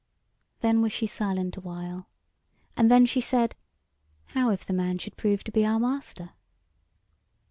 Then 0.61 0.81
was 0.81 0.91
she 0.91 1.05
silent 1.05 1.57
a 1.57 1.61
while; 1.61 2.09
and 2.75 2.89
then 2.89 3.05
she 3.05 3.21
said: 3.21 3.53
"How 4.29 4.49
if 4.49 4.65
the 4.65 4.73
man 4.73 4.97
should 4.97 5.15
prove 5.15 5.43
to 5.43 5.51
be 5.51 5.63
our 5.63 5.77
master?" 5.79 6.31